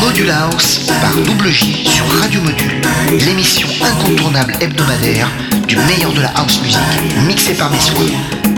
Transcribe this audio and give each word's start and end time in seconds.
Module 0.00 0.30
House 0.30 0.80
par 1.00 1.14
Double 1.24 1.50
J 1.50 1.84
sur 1.84 2.06
Radio 2.20 2.40
Module, 2.40 2.80
l'émission 3.26 3.68
incontournable 3.82 4.54
hebdomadaire 4.60 5.28
du 5.66 5.76
meilleur 5.76 6.12
de 6.12 6.20
la 6.20 6.28
house 6.36 6.60
music, 6.62 6.78
mixée 7.26 7.54
par 7.54 7.70
mes 7.70 7.80
soins. 7.80 8.06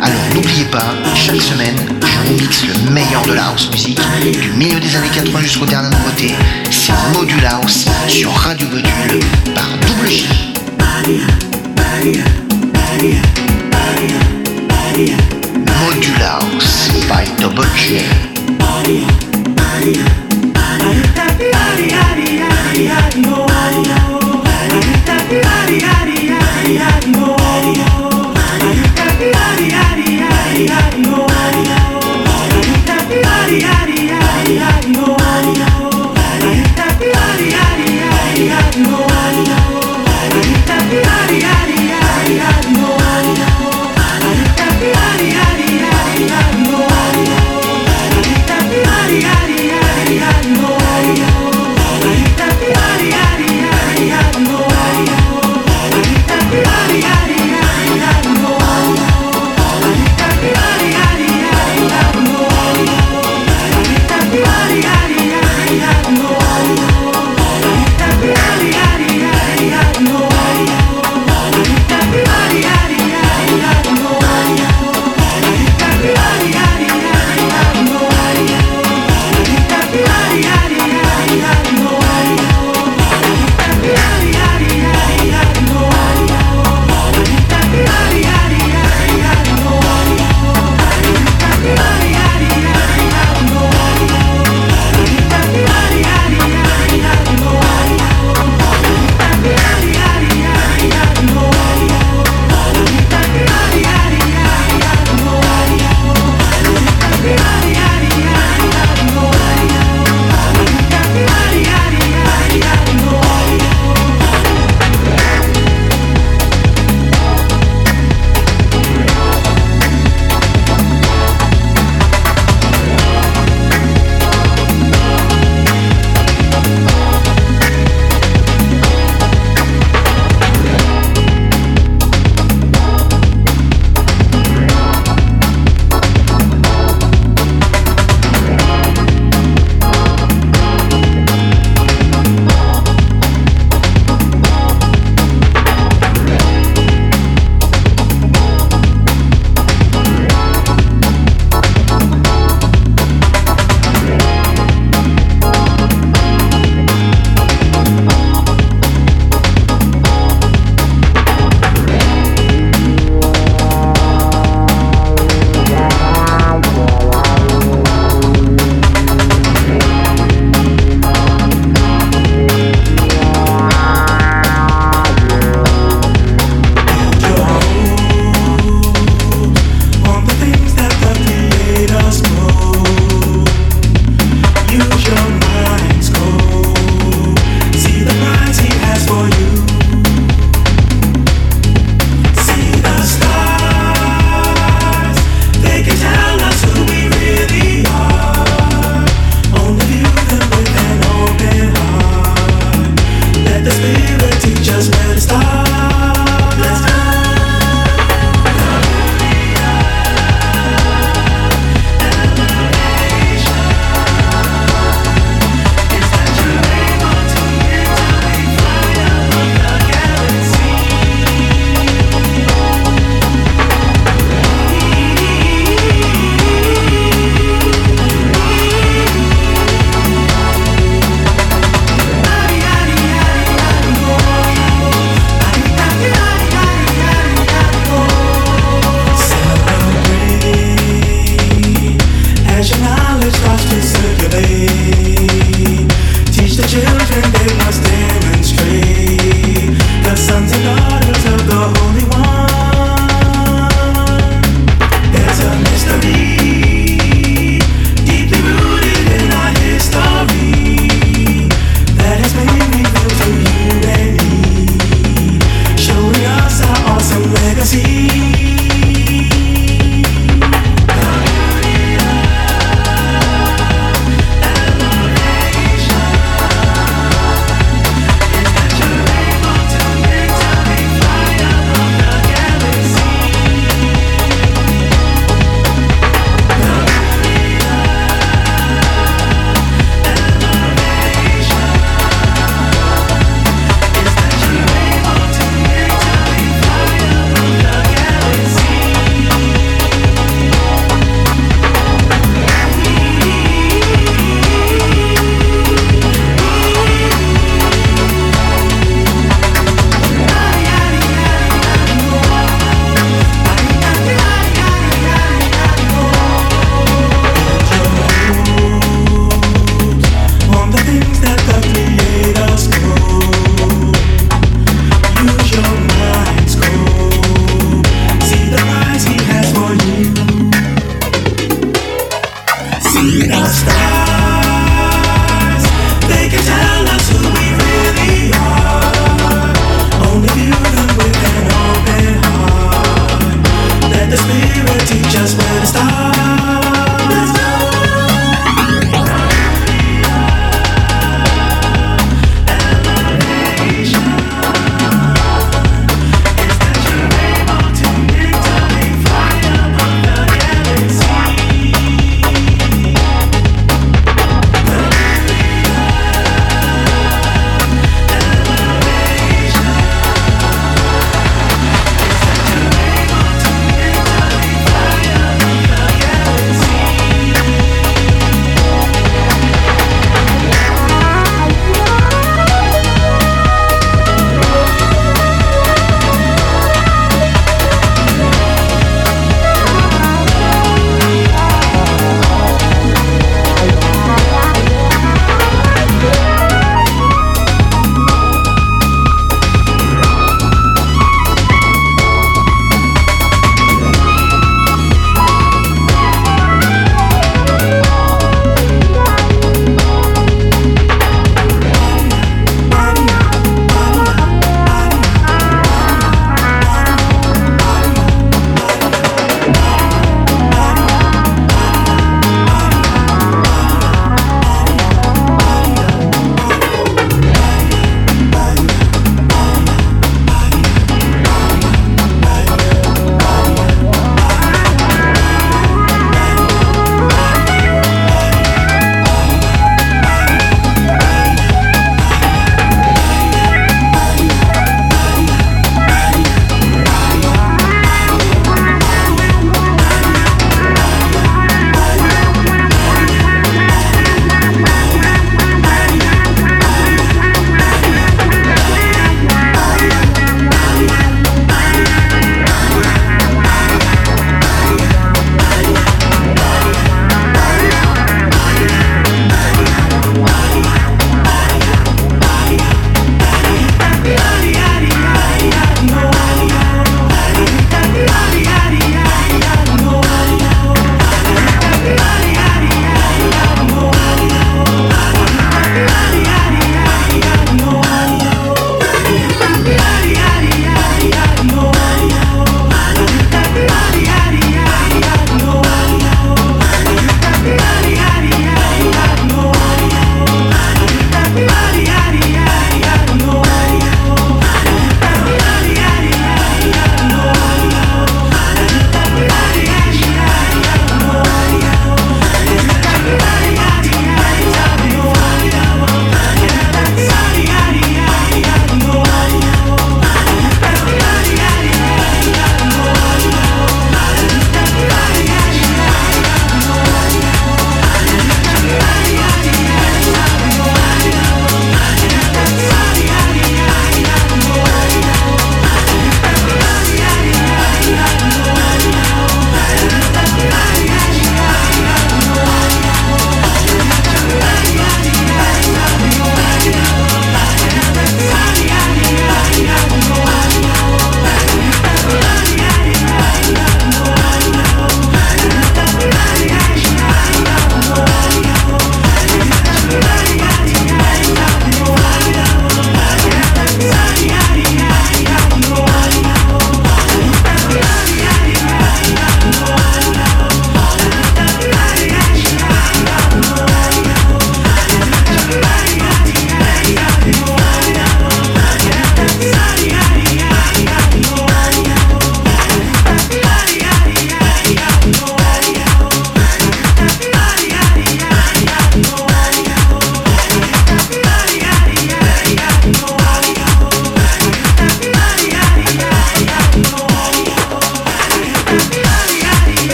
Alors 0.00 0.20
n'oubliez 0.34 0.64
pas, 0.66 0.94
chaque 1.14 1.40
semaine, 1.40 1.76
je 2.00 2.28
vous 2.28 2.40
mixe 2.40 2.64
le 2.66 2.90
meilleur 2.90 3.22
de 3.22 3.34
la 3.34 3.46
house 3.46 3.70
music, 3.70 3.98
du 4.22 4.50
milieu 4.52 4.80
des 4.80 4.96
années 4.96 5.10
80 5.14 5.40
jusqu'aux 5.40 5.66
dernières 5.66 5.90
nouveautés. 5.90 6.34
C'est 6.70 6.92
Module 7.12 7.44
House 7.44 7.86
sur 8.08 8.32
Radio 8.32 8.66
Module 8.68 9.20
par 9.54 9.68
Double 9.86 10.08
J. 10.08 10.26
House 16.24 16.88
by 17.08 17.24
Double 17.40 17.66
J. 17.76 18.00
no. 20.78 21.02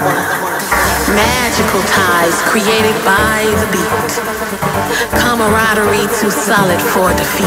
Magical 0.00 1.82
ties 1.82 2.40
created 2.48 2.96
by 3.04 3.44
the 3.60 3.68
beat. 3.70 4.12
Camaraderie 5.20 6.08
too 6.18 6.30
solid 6.30 6.80
for 6.80 7.12
defeat. 7.12 7.44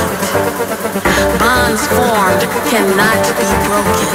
Bonds 1.39 1.87
formed 1.87 2.45
cannot 2.69 3.25
be 3.41 3.49
broken. 3.65 4.05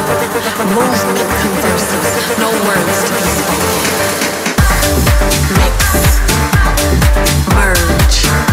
Movement 0.71 1.31
converses, 1.43 2.39
no 2.39 2.51
words 2.63 3.03
to 3.03 3.13
be 3.19 3.27
spoken. 3.27 3.99
Mix, 5.59 6.23
merge. 7.55 8.48